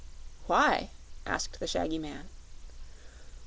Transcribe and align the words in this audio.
"Why?" 0.47 0.89
asked 1.27 1.59
the 1.59 1.67
shaggy 1.67 1.99
man. 1.99 2.29